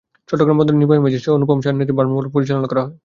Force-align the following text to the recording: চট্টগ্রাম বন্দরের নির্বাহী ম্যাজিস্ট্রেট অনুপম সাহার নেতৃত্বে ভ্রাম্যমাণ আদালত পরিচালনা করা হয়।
চট্টগ্রাম 0.29 0.57
বন্দরের 0.59 0.79
নির্বাহী 0.81 1.01
ম্যাজিস্ট্রেট 1.03 1.35
অনুপম 1.37 1.57
সাহার 1.63 1.77
নেতৃত্বে 1.77 1.97
ভ্রাম্যমাণ 1.97 2.19
আদালত 2.21 2.33
পরিচালনা 2.35 2.67
করা 2.71 2.81
হয়। 2.85 2.93